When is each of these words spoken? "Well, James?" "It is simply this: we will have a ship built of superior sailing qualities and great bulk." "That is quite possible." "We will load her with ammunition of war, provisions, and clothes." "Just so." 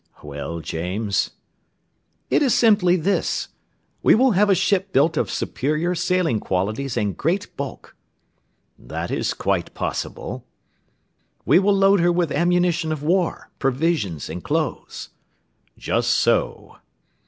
"Well, 0.23 0.61
James?" 0.61 1.29
"It 2.31 2.41
is 2.41 2.55
simply 2.55 2.95
this: 2.95 3.49
we 4.01 4.15
will 4.15 4.31
have 4.31 4.49
a 4.49 4.55
ship 4.55 4.91
built 4.91 5.15
of 5.15 5.29
superior 5.29 5.93
sailing 5.93 6.39
qualities 6.39 6.97
and 6.97 7.15
great 7.15 7.55
bulk." 7.55 7.95
"That 8.79 9.11
is 9.11 9.35
quite 9.35 9.75
possible." 9.75 10.43
"We 11.45 11.59
will 11.59 11.75
load 11.75 11.99
her 11.99 12.11
with 12.11 12.31
ammunition 12.31 12.91
of 12.91 13.03
war, 13.03 13.51
provisions, 13.59 14.27
and 14.27 14.43
clothes." 14.43 15.09
"Just 15.77 16.09
so." 16.09 16.77